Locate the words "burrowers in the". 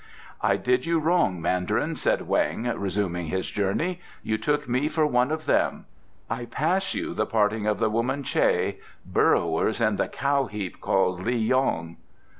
9.05-10.07